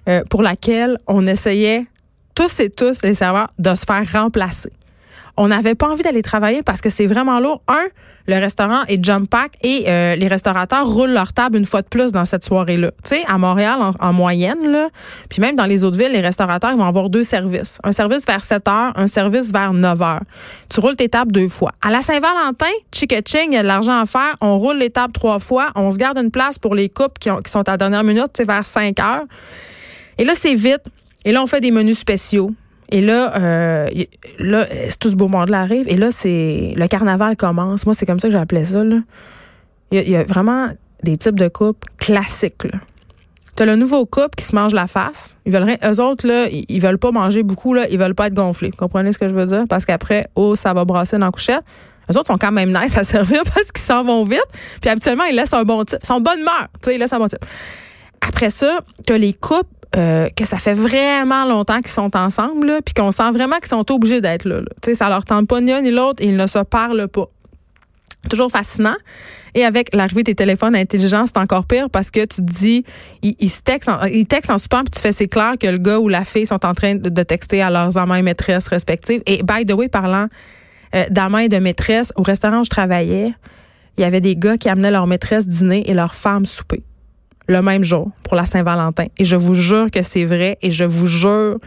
euh, 0.08 0.24
pour 0.29 0.43
laquelle 0.43 0.98
on 1.08 1.27
essayait 1.27 1.86
tous 2.41 2.60
et 2.60 2.71
tous, 2.71 3.03
les 3.03 3.13
serveurs, 3.13 3.51
de 3.60 3.75
se 3.75 3.86
faire 3.86 4.03
remplacer. 4.12 4.71
On 5.38 5.50
n'avait 5.50 5.75
pas 5.75 5.88
envie 5.88 6.01
d'aller 6.01 6.24
travailler 6.24 6.63
parce 6.63 6.81
que 6.81 6.89
c'est 6.89 7.05
vraiment 7.05 7.39
lourd. 7.39 7.62
Un, 7.67 7.83
le 8.25 8.36
restaurant 8.39 8.81
est 8.88 9.03
jump 9.03 9.29
pack 9.29 9.51
et 9.62 9.86
euh, 9.88 10.15
les 10.15 10.27
restaurateurs 10.27 10.88
roulent 10.88 11.12
leur 11.12 11.33
table 11.33 11.57
une 11.57 11.65
fois 11.65 11.83
de 11.83 11.88
plus 11.88 12.12
dans 12.12 12.25
cette 12.25 12.43
soirée-là. 12.43 12.91
Tu 13.03 13.15
sais, 13.15 13.24
à 13.27 13.38
Montréal, 13.38 13.79
en, 14.00 14.13
moyenne, 14.13 14.89
puis 15.29 15.39
même 15.39 15.55
dans 15.55 15.67
les 15.67 15.83
autres 15.83 16.00
villes, 16.00 16.13
les 16.13 16.19
restaurateurs 16.19 16.75
vont 16.75 16.86
avoir 16.86 17.12
deux 17.12 17.21
services. 17.21 17.77
Un 17.83 17.91
service 17.91 18.25
vers 18.25 18.43
7 18.43 18.67
heures, 18.67 18.93
un 18.95 19.07
service 19.07 19.51
vers 19.51 19.74
9 19.74 20.01
heures. 20.01 20.24
Tu 20.67 20.79
roules 20.79 20.95
tes 20.95 21.10
tables 21.10 21.31
deux 21.31 21.48
fois. 21.48 21.74
À 21.83 21.91
la 21.91 22.01
Saint-Valentin, 22.01 22.74
chick 22.91 23.13
ching, 23.27 23.51
il 23.51 23.53
y 23.53 23.57
a 23.57 23.62
de 23.62 23.67
l'argent 23.67 24.00
à 24.00 24.07
faire. 24.07 24.36
On 24.41 24.57
roule 24.57 24.77
les 24.77 24.89
tables 24.89 25.13
trois 25.13 25.38
fois. 25.38 25.67
On 25.75 25.91
se 25.91 25.98
garde 25.98 26.17
une 26.17 26.31
place 26.31 26.57
pour 26.57 26.74
les 26.74 26.89
couples 26.89 27.19
qui, 27.19 27.29
sont 27.45 27.67
à 27.67 27.71
la 27.71 27.77
dernière 27.77 28.03
minute, 28.03 28.41
vers 28.43 28.65
5 28.65 29.00
heures. 29.00 29.25
Et 30.17 30.25
là, 30.25 30.33
c'est 30.36 30.55
vite. 30.55 30.81
Et 31.25 31.31
là, 31.31 31.41
on 31.43 31.47
fait 31.47 31.61
des 31.61 31.71
menus 31.71 31.99
spéciaux. 31.99 32.51
Et 32.89 33.01
là, 33.01 33.33
euh, 33.37 33.89
là, 34.37 34.67
tout 34.99 35.09
ce 35.09 35.15
beau 35.15 35.29
monde-là 35.29 35.61
arrive. 35.61 35.87
Et 35.87 35.95
là, 35.95 36.11
c'est 36.11 36.73
le 36.75 36.87
carnaval 36.87 37.37
commence. 37.37 37.85
Moi, 37.85 37.93
c'est 37.93 38.05
comme 38.05 38.19
ça 38.19 38.27
que 38.27 38.33
j'appelais 38.33 38.65
ça. 38.65 38.83
Il, 39.91 40.09
y 40.09 40.15
a, 40.15 40.23
vraiment 40.23 40.69
des 41.03 41.17
types 41.17 41.39
de 41.39 41.47
coupes 41.47 41.85
classiques. 41.97 42.67
Tu 43.55 43.63
as 43.63 43.65
le 43.65 43.75
nouveau 43.75 44.05
couple 44.05 44.35
qui 44.37 44.45
se 44.45 44.55
mange 44.55 44.73
la 44.73 44.87
face. 44.87 45.37
Ils 45.45 45.53
veulent 45.53 45.77
eux 45.83 46.01
autres, 46.01 46.27
là, 46.27 46.47
ils, 46.49 46.79
veulent 46.79 46.97
pas 46.97 47.11
manger 47.11 47.43
beaucoup, 47.43 47.73
là, 47.73 47.87
ils 47.89 47.97
veulent 47.97 48.15
pas 48.15 48.27
être 48.27 48.33
gonflés. 48.33 48.69
Vous 48.69 48.77
comprenez 48.77 49.11
ce 49.13 49.19
que 49.19 49.27
je 49.27 49.33
veux 49.33 49.45
dire? 49.45 49.63
Parce 49.69 49.85
qu'après, 49.85 50.25
oh, 50.35 50.55
ça 50.55 50.73
va 50.73 50.85
brasser 50.85 51.17
dans 51.17 51.25
la 51.25 51.31
couchette. 51.31 51.63
Eux 52.11 52.17
autres 52.17 52.27
sont 52.27 52.37
quand 52.37 52.51
même 52.51 52.69
nice 52.77 52.97
à 52.97 53.03
servir 53.05 53.43
parce 53.43 53.71
qu'ils 53.71 53.83
s'en 53.83 54.03
vont 54.03 54.25
vite. 54.25 54.45
Puis 54.81 54.89
habituellement, 54.89 55.25
ils 55.25 55.35
laissent 55.35 55.53
un 55.53 55.63
bon 55.63 55.83
type. 55.83 55.99
Ils 56.03 56.07
sont 56.07 56.19
de 56.19 56.25
bonne 56.25 56.39
humeur. 56.39 56.67
Ils 56.87 56.97
laissent 56.97 57.13
un 57.13 57.19
bon 57.19 57.27
type. 57.27 57.45
Après 58.21 58.49
ça, 58.49 58.79
tu 59.05 59.13
as 59.13 59.17
les 59.17 59.33
coupes 59.33 59.67
euh, 59.98 60.29
que 60.29 60.45
ça 60.45 60.57
fait 60.57 60.74
vraiment 60.74 61.43
longtemps 61.43 61.81
qu'ils 61.81 61.91
sont 61.91 62.15
ensemble, 62.15 62.79
puis 62.86 62.93
qu'on 62.93 63.12
sent 63.12 63.31
vraiment 63.31 63.57
qu'ils 63.57 63.67
sont 63.67 63.91
obligés 63.91 64.21
d'être 64.21 64.45
là. 64.45 64.62
là. 64.62 64.67
sais, 64.83 64.95
ça 64.95 65.10
leur 65.10 65.25
tente 65.25 65.48
pas 65.50 65.60
ni 65.60 65.74
un 65.74 65.81
ni 65.81 65.91
l'autre 65.91 66.24
ils 66.24 66.38
ne 66.38 66.48
se 66.48 66.60
parlent 66.60 67.07
pas. 67.10 67.27
Toujours 68.29 68.51
fascinant. 68.51 68.95
Et 69.53 69.65
avec 69.65 69.93
l'arrivée 69.93 70.24
des 70.24 70.36
téléphones 70.36 70.75
intelligents, 70.75 71.25
c'est 71.25 71.38
encore 71.38 71.65
pire 71.65 71.89
parce 71.89 72.10
que 72.10 72.21
tu 72.21 72.38
te 72.38 72.41
dis, 72.41 72.86
ils, 73.21 73.36
textent 73.63 73.89
en, 73.89 74.05
ils 74.05 74.25
textent 74.25 74.51
en 74.51 74.55
puis 74.57 74.91
tu 74.93 75.01
fais, 75.01 75.12
c'est 75.12 75.27
clair 75.27 75.55
que 75.60 75.67
le 75.67 75.77
gars 75.77 76.00
ou 76.00 76.07
la 76.07 76.24
fille 76.24 76.45
sont 76.45 76.65
en 76.65 76.74
train 76.74 76.95
de, 76.95 77.24
texter 77.24 77.62
à 77.62 77.69
leurs 77.69 77.98
amants 77.98 78.15
et 78.15 78.21
maîtresses 78.21 78.67
respectives. 78.67 79.21
Et 79.25 79.43
by 79.43 79.65
the 79.65 79.74
way, 79.74 79.89
parlant 79.89 80.27
euh, 80.95 81.03
d'amants 81.10 81.39
et 81.39 81.50
de 81.50 81.57
maîtresses, 81.57 82.13
au 82.15 82.21
restaurant 82.21 82.62
où 82.62 82.63
je 82.63 82.69
travaillais, 82.69 83.33
il 83.98 84.01
y 84.01 84.05
avait 84.05 84.21
des 84.21 84.38
gars 84.38 84.57
qui 84.57 84.69
amenaient 84.69 84.91
leur 84.91 85.07
maîtresse 85.07 85.48
dîner 85.48 85.89
et 85.89 85.93
leur 85.93 86.15
femme 86.15 86.45
souper 86.45 86.83
le 87.48 87.62
même 87.62 87.83
jour 87.83 88.12
pour 88.24 88.36
la 88.36 88.45
Saint-Valentin. 88.45 89.05
Et 89.17 89.25
je 89.25 89.36
vous 89.36 89.55
jure 89.55 89.89
que 89.91 90.01
c'est 90.01 90.25
vrai 90.25 90.57
et 90.62 90.71
je 90.71 90.83
vous 90.83 91.07
jure 91.07 91.57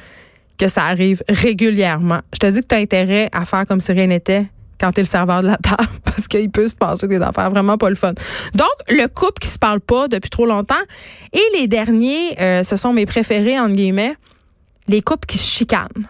que 0.59 0.69
ça 0.69 0.85
arrive 0.85 1.23
régulièrement. 1.29 2.21
Je 2.33 2.39
te 2.39 2.47
dis 2.47 2.61
que 2.61 2.67
tu 2.67 2.75
as 2.75 2.79
intérêt 2.79 3.29
à 3.33 3.45
faire 3.45 3.67
comme 3.67 3.81
si 3.81 3.93
rien 3.93 4.07
n'était 4.07 4.47
quand 4.81 4.93
tu 4.93 5.01
es 5.01 5.03
le 5.03 5.09
serveur 5.09 5.43
de 5.43 5.49
la 5.49 5.57
table 5.57 5.89
parce 6.05 6.29
qu'il 6.29 6.51
peut 6.51 6.69
se 6.69 6.77
passer 6.77 7.09
des 7.09 7.21
affaires 7.21 7.51
vraiment 7.51 7.79
pas 7.79 7.89
le 7.89 7.95
fun. 7.95 8.13
Donc, 8.55 8.71
le 8.89 9.07
couple 9.07 9.41
qui 9.41 9.49
se 9.49 9.59
parle 9.59 9.81
pas 9.81 10.09
depuis 10.09 10.31
trop 10.31 10.47
longtemps 10.47 10.75
et 11.33 11.43
les 11.59 11.67
derniers, 11.67 12.41
euh, 12.41 12.65
ce 12.65 12.77
sont 12.77 12.93
mes 12.93 13.07
préférés, 13.07 13.59
entre 13.59 13.75
guillemets, 13.75 14.17
les 14.89 15.03
couples 15.03 15.27
qui 15.27 15.39
se 15.39 15.49
chicanent. 15.49 16.07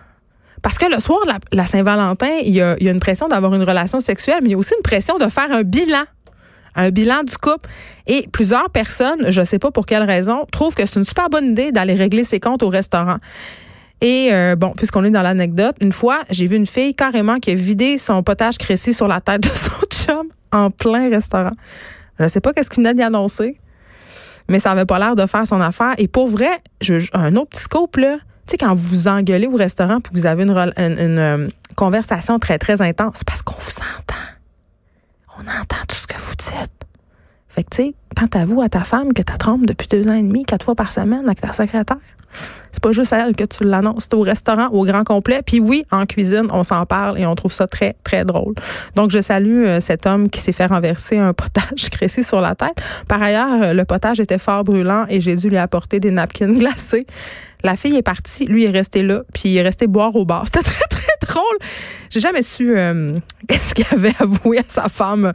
Parce 0.63 0.79
que 0.79 0.87
le 0.91 0.99
soir 0.99 1.21
la, 1.53 1.67
Saint-Valentin, 1.67 2.39
il 2.43 2.55
y, 2.55 2.63
a, 2.63 2.77
une 2.81 2.99
pression 2.99 3.29
d'avoir 3.29 3.55
une 3.55 3.63
relation 3.63 4.01
sexuelle, 4.01 4.39
mais 4.41 4.49
il 4.49 4.53
y 4.53 4.55
a 4.55 4.59
aussi 4.59 4.73
une 4.75 4.83
pression 4.83 5.19
de 5.19 5.29
faire 5.29 5.53
un 5.53 5.63
bilan 5.63 6.05
un 6.75 6.91
bilan 6.91 7.23
du 7.23 7.37
couple. 7.37 7.69
Et 8.07 8.29
plusieurs 8.33 8.71
personnes, 8.71 9.31
je 9.31 9.41
ne 9.41 9.45
sais 9.45 9.59
pas 9.59 9.71
pour 9.71 9.87
quelle 9.87 10.03
raison, 10.03 10.47
trouvent 10.53 10.75
que 10.75 10.85
c'est 10.87 10.99
une 10.99 11.05
super 11.05 11.29
bonne 11.29 11.51
idée 11.51 11.73
d'aller 11.73 11.95
régler 11.95 12.25
ses 12.25 12.41
comptes 12.41 12.63
au 12.63 12.69
restaurant. 12.69 13.19
Et 14.01 14.31
euh, 14.33 14.57
bon, 14.57 14.73
puisqu'on 14.77 15.05
est 15.05 15.11
dans 15.11 15.23
l'anecdote, 15.23 15.77
une 15.81 15.93
fois, 15.93 16.21
j'ai 16.31 16.47
vu 16.47 16.57
une 16.57 16.67
fille 16.67 16.95
carrément 16.95 17.39
qui 17.39 17.53
a 17.53 17.55
vidé 17.55 17.97
son 17.97 18.23
potage 18.23 18.59
créci 18.59 18.93
sur 18.93 19.09
la 19.09 19.21
tête 19.21 19.43
de 19.45 19.49
son 19.49 19.87
chum 19.91 20.29
en 20.53 20.71
plein 20.71 21.09
restaurant. 21.09 21.55
Je 22.19 22.25
ne 22.25 22.29
sais 22.29 22.41
pas 22.41 22.53
qu'est-ce 22.53 22.71
qu'il 22.71 22.83
venait 22.83 22.95
d'y 22.95 23.03
annoncer, 23.03 23.59
mais 24.49 24.59
ça 24.59 24.73
avait 24.73 24.85
pas 24.85 24.99
l'air 24.99 25.17
de 25.17 25.27
faire 25.27 25.47
son 25.47 25.61
affaire. 25.61 25.95
Et 25.99 26.07
pour 26.07 26.29
vrai, 26.29 26.61
je, 26.81 26.97
un 27.13 27.35
autre 27.37 27.51
petit 27.51 27.63
scope, 27.63 27.97
là, 27.97 28.19
tu 28.47 28.53
sais, 28.53 28.57
quand 28.59 28.75
vous 28.75 29.09
engueulez 29.09 29.47
au 29.47 29.57
restaurant 29.57 30.01
puis 30.01 30.13
que 30.13 30.19
vous 30.19 30.27
avez 30.27 30.43
une, 30.43 30.51
une, 30.51 31.19
euh, 31.19 31.49
conversation 31.77 32.39
très, 32.39 32.59
très 32.59 32.83
intense, 32.83 33.15
c'est 33.17 33.27
parce 33.27 33.43
qu'on 33.43 33.55
vous 33.59 33.79
entend. 33.99 34.34
On 35.47 35.51
entend 35.51 35.85
tout 35.89 35.97
ce 35.97 36.07
que 36.07 36.19
vous 36.19 36.35
dites. 36.37 36.73
Fait 37.49 37.63
que, 37.63 37.71
tu 37.71 37.77
sais, 37.77 37.95
quand 38.17 38.29
t'avoues 38.29 38.63
à 38.63 38.69
ta 38.69 38.83
femme 38.83 39.13
que 39.13 39.23
tu 39.23 39.39
trompes 39.39 39.67
depuis 39.67 39.87
deux 39.89 40.09
ans 40.09 40.15
et 40.15 40.23
demi, 40.23 40.45
quatre 40.45 40.65
fois 40.65 40.75
par 40.75 40.91
semaine 40.91 41.25
avec 41.25 41.41
ta 41.41 41.53
secrétaire, 41.53 41.99
c'est 42.73 42.83
pas 42.83 42.91
juste 42.91 43.13
à 43.13 43.27
elle 43.27 43.37
que 43.37 43.45
tu 43.45 43.63
l'annonces. 43.63 44.05
C'est 44.05 44.15
au 44.15 44.23
restaurant, 44.23 44.69
au 44.69 44.85
grand 44.85 45.05
complet. 45.05 45.43
Puis 45.47 45.61
oui, 45.61 45.85
en 45.93 46.07
cuisine, 46.07 46.47
on 46.51 46.65
s'en 46.65 46.85
parle 46.87 47.19
et 47.19 47.27
on 47.27 47.35
trouve 47.37 47.53
ça 47.53 47.69
très, 47.69 47.95
très 48.03 48.25
drôle. 48.25 48.55
Donc, 48.97 49.13
je 49.13 49.21
salue 49.21 49.65
euh, 49.65 49.81
cet 49.81 50.07
homme 50.07 50.29
qui 50.29 50.41
s'est 50.41 50.53
fait 50.53 50.67
renverser 50.67 51.19
un 51.19 51.33
potage 51.33 51.91
créci 51.91 52.25
sur 52.25 52.41
la 52.41 52.57
tête. 52.57 52.75
Par 53.07 53.23
ailleurs, 53.23 53.63
euh, 53.63 53.73
le 53.73 53.85
potage 53.85 54.19
était 54.19 54.39
fort 54.39 54.65
brûlant 54.65 55.07
et 55.09 55.19
dû 55.19 55.49
lui 55.49 55.59
apporter 55.59 56.01
des 56.01 56.11
napkins 56.11 56.53
glacés. 56.59 57.07
La 57.63 57.77
fille 57.77 57.97
est 57.97 58.03
partie, 58.03 58.47
lui 58.47 58.65
est 58.65 58.71
resté 58.71 59.03
là, 59.03 59.23
puis 59.33 59.51
il 59.51 59.57
est 59.57 59.63
resté 59.63 59.87
boire 59.87 60.15
au 60.17 60.25
bar. 60.25 60.45
C'était 60.47 60.63
très, 60.63 60.85
très 60.91 61.04
drôle. 61.27 61.59
J'ai 62.11 62.21
jamais 62.21 62.43
su 62.43 62.79
euh, 62.79 63.19
qu'est-ce 63.49 63.75
qu'il 63.75 63.87
avait 63.91 64.15
avoué 64.21 64.59
à 64.59 64.65
sa 64.69 64.89
femme 64.89 65.33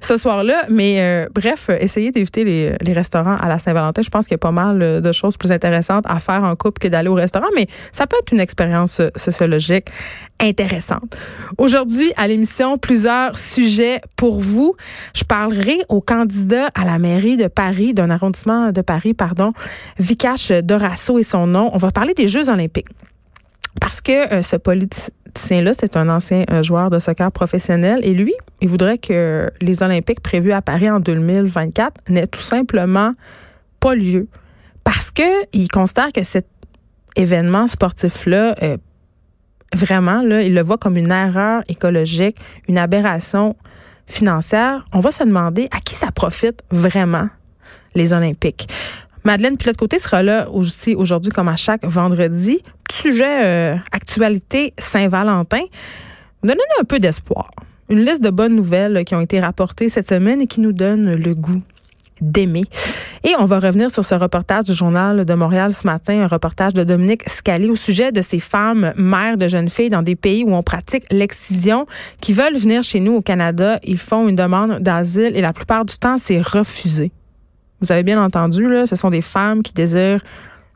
ce 0.00 0.16
soir-là. 0.16 0.64
Mais 0.70 1.00
euh, 1.00 1.28
bref, 1.34 1.70
essayez 1.78 2.10
d'éviter 2.10 2.44
les, 2.44 2.92
restaurants 2.92 3.36
à 3.36 3.48
la 3.48 3.58
Saint-Valentin. 3.58 4.02
Je 4.02 4.08
pense 4.08 4.26
qu'il 4.26 4.32
y 4.32 4.36
a 4.36 4.38
pas 4.38 4.50
mal 4.50 4.80
euh, 4.80 5.00
de 5.00 5.12
choses 5.12 5.36
plus 5.36 5.52
intéressantes 5.52 6.04
à 6.08 6.18
faire 6.20 6.42
en 6.44 6.56
couple 6.56 6.80
que 6.80 6.88
d'aller 6.88 7.08
au 7.08 7.14
restaurant. 7.14 7.48
Mais 7.54 7.66
ça 7.92 8.06
peut 8.06 8.16
être 8.20 8.32
une 8.32 8.40
expérience 8.40 9.00
sociologique 9.16 9.88
intéressante. 10.40 11.16
Aujourd'hui, 11.58 12.12
à 12.16 12.26
l'émission, 12.26 12.78
plusieurs 12.78 13.36
sujets 13.36 14.00
pour 14.16 14.40
vous. 14.40 14.74
Je 15.14 15.24
parlerai 15.24 15.78
au 15.88 16.00
candidat 16.00 16.70
à 16.74 16.84
la 16.84 16.98
mairie 16.98 17.36
de 17.36 17.46
Paris, 17.46 17.94
d'un 17.94 18.10
arrondissement 18.10 18.72
de 18.72 18.80
Paris, 18.80 19.14
pardon, 19.14 19.52
Vikash 19.98 20.50
Dorasso 20.50 21.18
et 21.18 21.22
son 21.22 21.46
nom. 21.46 21.70
On 21.72 21.78
va 21.78 21.90
parler 21.90 22.14
des 22.14 22.28
Jeux 22.28 22.48
olympiques. 22.48 22.88
Parce 23.80 24.00
que 24.00 24.42
ce 24.42 24.56
politicien 24.56 25.14
politicien-là, 25.32 25.72
c'est 25.78 25.96
un 25.96 26.08
ancien 26.08 26.44
euh, 26.50 26.62
joueur 26.62 26.90
de 26.90 26.98
soccer 26.98 27.30
professionnel 27.32 28.00
et 28.02 28.14
lui, 28.14 28.34
il 28.60 28.68
voudrait 28.68 28.98
que 28.98 29.50
les 29.60 29.82
Olympiques 29.82 30.20
prévus 30.20 30.52
à 30.52 30.62
Paris 30.62 30.90
en 30.90 31.00
2024 31.00 32.10
n'aient 32.10 32.26
tout 32.26 32.40
simplement 32.40 33.12
pas 33.80 33.94
lieu 33.94 34.28
parce 34.84 35.10
que 35.10 35.22
il 35.52 35.68
considère 35.68 36.12
que 36.12 36.22
cet 36.22 36.46
événement 37.16 37.66
sportif-là, 37.66 38.54
euh, 38.62 38.76
vraiment, 39.74 40.20
il 40.20 40.54
le 40.54 40.62
voit 40.62 40.78
comme 40.78 40.96
une 40.96 41.10
erreur 41.10 41.62
écologique, 41.68 42.36
une 42.68 42.78
aberration 42.78 43.56
financière. 44.06 44.84
On 44.92 45.00
va 45.00 45.10
se 45.10 45.24
demander 45.24 45.68
à 45.70 45.80
qui 45.80 45.94
ça 45.94 46.10
profite 46.10 46.62
vraiment 46.70 47.28
les 47.94 48.12
Olympiques. 48.12 48.68
Madeleine 49.24 49.56
Pilote-Côté 49.56 49.98
sera 49.98 50.22
là 50.22 50.50
aussi 50.50 50.94
aujourd'hui 50.96 51.30
comme 51.30 51.48
à 51.48 51.56
chaque 51.56 51.84
vendredi. 51.84 52.62
Sujet 52.92 53.24
euh, 53.42 53.76
actualité 53.90 54.74
Saint-Valentin. 54.76 55.62
Donnez 56.44 56.60
un 56.78 56.84
peu 56.84 57.00
d'espoir. 57.00 57.50
Une 57.88 58.04
liste 58.04 58.22
de 58.22 58.28
bonnes 58.28 58.54
nouvelles 58.54 59.06
qui 59.06 59.14
ont 59.14 59.22
été 59.22 59.40
rapportées 59.40 59.88
cette 59.88 60.10
semaine 60.10 60.42
et 60.42 60.46
qui 60.46 60.60
nous 60.60 60.74
donnent 60.74 61.14
le 61.14 61.34
goût 61.34 61.62
d'aimer. 62.20 62.64
Et 63.24 63.32
on 63.38 63.46
va 63.46 63.60
revenir 63.60 63.90
sur 63.90 64.04
ce 64.04 64.14
reportage 64.14 64.64
du 64.64 64.74
Journal 64.74 65.24
de 65.24 65.34
Montréal 65.34 65.72
ce 65.72 65.86
matin, 65.86 66.20
un 66.20 66.26
reportage 66.26 66.74
de 66.74 66.84
Dominique 66.84 67.26
Scali 67.30 67.70
au 67.70 67.76
sujet 67.76 68.12
de 68.12 68.20
ces 68.20 68.40
femmes 68.40 68.92
mères 68.98 69.38
de 69.38 69.48
jeunes 69.48 69.70
filles 69.70 69.90
dans 69.90 70.02
des 70.02 70.14
pays 70.14 70.44
où 70.44 70.54
on 70.54 70.62
pratique 70.62 71.04
l'excision 71.10 71.86
qui 72.20 72.34
veulent 72.34 72.58
venir 72.58 72.82
chez 72.82 73.00
nous 73.00 73.14
au 73.14 73.22
Canada. 73.22 73.80
Ils 73.84 73.98
font 73.98 74.28
une 74.28 74.36
demande 74.36 74.80
d'asile 74.80 75.32
et 75.34 75.40
la 75.40 75.54
plupart 75.54 75.86
du 75.86 75.96
temps, 75.96 76.18
c'est 76.18 76.42
refusé. 76.42 77.10
Vous 77.80 77.90
avez 77.90 78.02
bien 78.02 78.22
entendu, 78.22 78.68
là, 78.68 78.84
ce 78.86 78.96
sont 78.96 79.10
des 79.10 79.22
femmes 79.22 79.62
qui 79.62 79.72
désirent 79.72 80.20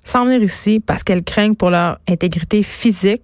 s'en 0.06 0.24
venir 0.24 0.42
ici 0.42 0.80
parce 0.80 1.02
qu'elles 1.02 1.24
craignent 1.24 1.54
pour 1.54 1.70
leur 1.70 1.98
intégrité 2.08 2.62
physique. 2.62 3.22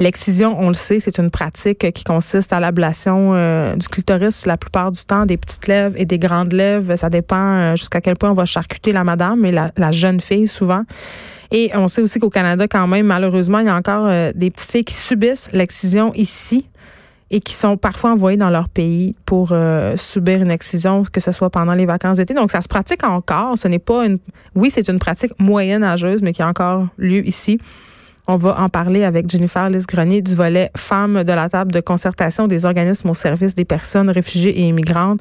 L'excision, 0.00 0.56
on 0.58 0.68
le 0.68 0.74
sait, 0.74 0.98
c'est 0.98 1.18
une 1.18 1.30
pratique 1.30 1.92
qui 1.92 2.02
consiste 2.02 2.52
à 2.52 2.58
l'ablation 2.58 3.32
euh, 3.34 3.76
du 3.76 3.86
clitoris 3.86 4.46
la 4.46 4.56
plupart 4.56 4.90
du 4.90 5.04
temps, 5.04 5.26
des 5.26 5.36
petites 5.36 5.68
lèvres 5.68 5.94
et 5.96 6.06
des 6.06 6.18
grandes 6.18 6.52
lèvres. 6.52 6.96
Ça 6.96 7.10
dépend 7.10 7.36
euh, 7.36 7.76
jusqu'à 7.76 8.00
quel 8.00 8.16
point 8.16 8.30
on 8.30 8.34
va 8.34 8.46
charcuter 8.46 8.92
la 8.92 9.04
madame, 9.04 9.40
mais 9.40 9.52
la, 9.52 9.90
jeune 9.92 10.20
fille 10.20 10.48
souvent. 10.48 10.82
Et 11.52 11.70
on 11.74 11.86
sait 11.86 12.00
aussi 12.00 12.18
qu'au 12.18 12.30
Canada, 12.30 12.66
quand 12.66 12.86
même, 12.88 13.06
malheureusement, 13.06 13.58
il 13.58 13.66
y 13.66 13.68
a 13.68 13.76
encore 13.76 14.06
euh, 14.06 14.32
des 14.34 14.50
petites 14.50 14.70
filles 14.70 14.84
qui 14.84 14.94
subissent 14.94 15.50
l'excision 15.52 16.12
ici 16.14 16.66
et 17.32 17.40
qui 17.40 17.54
sont 17.54 17.78
parfois 17.78 18.12
envoyés 18.12 18.36
dans 18.36 18.50
leur 18.50 18.68
pays 18.68 19.16
pour 19.24 19.48
euh, 19.52 19.96
subir 19.96 20.42
une 20.42 20.50
excision, 20.50 21.02
que 21.10 21.18
ce 21.18 21.32
soit 21.32 21.48
pendant 21.48 21.72
les 21.72 21.86
vacances 21.86 22.18
d'été. 22.18 22.34
Donc, 22.34 22.50
ça 22.50 22.60
se 22.60 22.68
pratique 22.68 23.04
encore. 23.04 23.56
Ce 23.56 23.66
n'est 23.68 23.78
pas 23.78 24.04
une... 24.04 24.18
Oui, 24.54 24.68
c'est 24.68 24.86
une 24.88 24.98
pratique 24.98 25.32
moyenne 25.40 25.82
âgeuse, 25.82 26.20
mais 26.22 26.34
qui 26.34 26.42
a 26.42 26.48
encore 26.48 26.88
lieu 26.98 27.26
ici. 27.26 27.58
On 28.28 28.36
va 28.36 28.60
en 28.60 28.68
parler 28.68 29.02
avec 29.02 29.30
Jennifer 29.30 29.68
Lys-Grenier 29.70 30.20
du 30.20 30.34
volet 30.34 30.70
Femmes 30.76 31.24
de 31.24 31.32
la 31.32 31.48
table 31.48 31.72
de 31.72 31.80
concertation 31.80 32.46
des 32.46 32.66
organismes 32.66 33.08
au 33.08 33.14
service 33.14 33.54
des 33.54 33.64
personnes 33.64 34.10
réfugiées 34.10 34.60
et 34.60 34.68
immigrantes. 34.68 35.20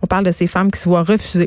On 0.00 0.06
parle 0.06 0.24
de 0.24 0.32
ces 0.32 0.46
femmes 0.46 0.70
qui 0.70 0.80
se 0.80 0.88
voient 0.88 1.02
refuser 1.02 1.46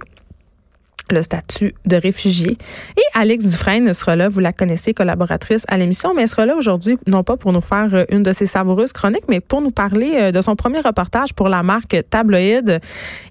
le 1.11 1.23
statut 1.23 1.73
de 1.85 1.95
réfugié. 1.95 2.57
Et 2.97 3.01
Alex 3.13 3.45
Dufresne 3.45 3.93
sera 3.93 4.15
là, 4.15 4.29
vous 4.29 4.39
la 4.39 4.51
connaissez, 4.51 4.93
collaboratrice 4.93 5.65
à 5.67 5.77
l'émission, 5.77 6.13
mais 6.15 6.23
elle 6.23 6.27
sera 6.27 6.45
là 6.45 6.55
aujourd'hui, 6.55 6.97
non 7.07 7.23
pas 7.23 7.37
pour 7.37 7.53
nous 7.53 7.61
faire 7.61 7.89
euh, 7.93 8.03
une 8.09 8.23
de 8.23 8.31
ses 8.31 8.47
savoureuses 8.47 8.93
chroniques, 8.93 9.25
mais 9.27 9.39
pour 9.39 9.61
nous 9.61 9.71
parler 9.71 10.11
euh, 10.15 10.31
de 10.31 10.41
son 10.41 10.55
premier 10.55 10.79
reportage 10.79 11.33
pour 11.33 11.49
la 11.49 11.63
marque 11.63 11.97
Tabloïd. 12.09 12.79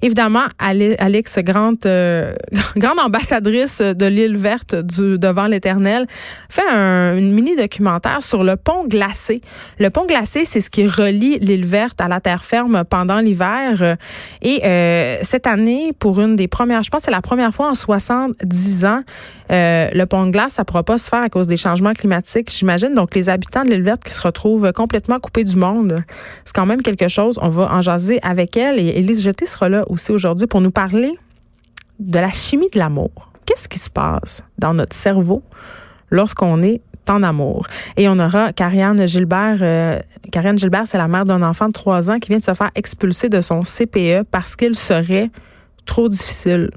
Évidemment, 0.02 0.44
Alex, 0.58 1.38
grande, 1.38 1.78
euh, 1.86 2.34
grande 2.76 2.98
ambassadrice 3.00 3.80
de 3.80 4.06
l'île 4.06 4.36
verte 4.36 4.74
du 4.74 5.18
devant 5.18 5.46
l'éternel, 5.46 6.06
fait 6.48 6.68
un 6.70 7.14
mini 7.14 7.56
documentaire 7.56 8.22
sur 8.22 8.44
le 8.44 8.56
pont 8.56 8.86
glacé. 8.86 9.40
Le 9.78 9.90
pont 9.90 10.06
glacé, 10.06 10.44
c'est 10.44 10.60
ce 10.60 10.70
qui 10.70 10.86
relie 10.86 11.38
l'île 11.38 11.66
verte 11.66 12.00
à 12.00 12.08
la 12.08 12.20
terre 12.20 12.44
ferme 12.44 12.84
pendant 12.88 13.20
l'hiver. 13.20 13.96
Et 14.42 14.60
cette 15.22 15.46
année, 15.46 15.92
pour 15.98 16.20
une 16.20 16.36
des 16.36 16.48
premières, 16.48 16.82
je 16.82 16.90
pense 16.90 17.00
que 17.00 17.04
c'est 17.06 17.10
la 17.10 17.22
première 17.22 17.54
fois 17.54 17.69
en 17.70 17.74
70 17.74 18.84
ans, 18.84 19.02
euh, 19.50 19.88
le 19.92 20.04
pont 20.06 20.26
de 20.26 20.30
glace, 20.30 20.54
ça 20.54 20.62
ne 20.62 20.64
pourra 20.64 20.82
pas 20.82 20.98
se 20.98 21.08
faire 21.08 21.22
à 21.22 21.28
cause 21.28 21.46
des 21.46 21.56
changements 21.56 21.92
climatiques, 21.92 22.50
j'imagine. 22.52 22.94
Donc, 22.94 23.14
les 23.14 23.28
habitants 23.28 23.64
de 23.64 23.70
l'île 23.70 23.82
verte 23.82 24.02
qui 24.04 24.12
se 24.12 24.20
retrouvent 24.20 24.72
complètement 24.72 25.18
coupés 25.18 25.44
du 25.44 25.56
monde, 25.56 26.02
c'est 26.44 26.54
quand 26.54 26.66
même 26.66 26.82
quelque 26.82 27.08
chose. 27.08 27.38
On 27.40 27.48
va 27.48 27.72
en 27.72 27.80
jaser 27.80 28.18
avec 28.22 28.56
elle. 28.56 28.78
Et 28.78 28.88
Élise 28.98 29.22
Jeté 29.22 29.46
sera 29.46 29.68
là 29.68 29.84
aussi 29.88 30.12
aujourd'hui 30.12 30.46
pour 30.46 30.60
nous 30.60 30.70
parler 30.70 31.12
de 31.98 32.18
la 32.18 32.30
chimie 32.30 32.68
de 32.72 32.78
l'amour. 32.78 33.32
Qu'est-ce 33.46 33.68
qui 33.68 33.78
se 33.78 33.90
passe 33.90 34.44
dans 34.58 34.74
notre 34.74 34.96
cerveau 34.96 35.42
lorsqu'on 36.10 36.62
est 36.62 36.80
en 37.08 37.22
amour? 37.22 37.66
Et 37.96 38.08
on 38.08 38.18
aura 38.18 38.52
Karianne 38.52 39.06
Gilbert. 39.06 39.58
Euh, 39.60 39.98
Gilbert, 40.56 40.86
c'est 40.86 40.98
la 40.98 41.08
mère 41.08 41.24
d'un 41.24 41.42
enfant 41.42 41.68
de 41.68 41.72
3 41.72 42.10
ans 42.10 42.18
qui 42.18 42.30
vient 42.30 42.38
de 42.38 42.44
se 42.44 42.54
faire 42.54 42.70
expulser 42.74 43.28
de 43.28 43.40
son 43.40 43.62
CPE 43.62 44.24
parce 44.30 44.56
qu'il 44.56 44.74
serait 44.74 45.30
trop 45.86 46.08
difficile. 46.08 46.70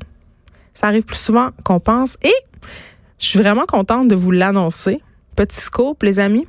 Ça 0.74 0.88
arrive 0.88 1.04
plus 1.04 1.18
souvent 1.18 1.50
qu'on 1.64 1.80
pense. 1.80 2.18
Et 2.24 2.34
je 3.20 3.28
suis 3.28 3.40
vraiment 3.40 3.66
contente 3.66 4.08
de 4.08 4.16
vous 4.16 4.32
l'annoncer. 4.32 5.02
Petit 5.36 5.62
scope, 5.62 6.04
les 6.04 6.20
amis. 6.20 6.48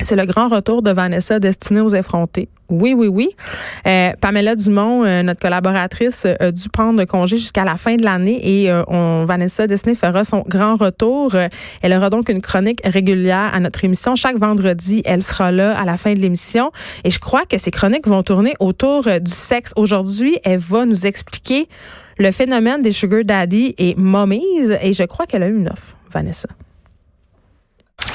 C'est 0.00 0.16
le 0.16 0.26
grand 0.26 0.48
retour 0.48 0.82
de 0.82 0.90
Vanessa 0.90 1.38
destiné 1.38 1.80
aux 1.80 1.88
effrontés. 1.90 2.48
Oui, 2.68 2.94
oui, 2.94 3.06
oui. 3.06 3.30
Euh, 3.86 4.12
Pamela 4.20 4.56
Dumont, 4.56 5.04
euh, 5.04 5.22
notre 5.22 5.38
collaboratrice, 5.38 6.26
a 6.26 6.50
dû 6.50 6.68
prendre 6.68 7.04
congé 7.04 7.38
jusqu'à 7.38 7.64
la 7.64 7.76
fin 7.76 7.94
de 7.94 8.04
l'année 8.04 8.62
et 8.62 8.70
euh, 8.70 8.82
on, 8.88 9.24
Vanessa 9.24 9.66
Destinée 9.66 9.94
fera 9.94 10.24
son 10.24 10.42
grand 10.48 10.74
retour. 10.74 11.36
elle 11.82 11.92
aura 11.92 12.10
donc 12.10 12.28
une 12.28 12.42
chronique 12.42 12.80
régulière 12.84 13.50
à 13.54 13.60
notre 13.60 13.84
émission. 13.84 14.16
Chaque 14.16 14.36
vendredi, 14.36 15.02
elle 15.04 15.22
sera 15.22 15.52
là 15.52 15.78
à 15.78 15.84
la 15.84 15.96
fin 15.96 16.12
de 16.14 16.18
l'émission. 16.18 16.72
Et 17.04 17.10
je 17.10 17.20
crois 17.20 17.44
que 17.46 17.56
ces 17.58 17.70
chroniques 17.70 18.08
vont 18.08 18.22
tourner 18.24 18.54
autour 18.58 19.04
du 19.04 19.30
sexe. 19.30 19.72
Aujourd'hui, 19.76 20.38
elle 20.44 20.58
va 20.58 20.86
nous 20.86 21.06
expliquer 21.06 21.68
le 22.18 22.30
phénomène 22.30 22.80
des 22.82 22.92
sugar 22.92 23.24
daddy 23.24 23.74
et 23.78 23.94
mommies. 23.96 24.44
Et 24.82 24.92
je 24.92 25.04
crois 25.04 25.26
qu'elle 25.26 25.42
a 25.42 25.48
eu 25.48 25.56
une 25.56 25.68
offre, 25.68 25.96
Vanessa. 26.10 26.48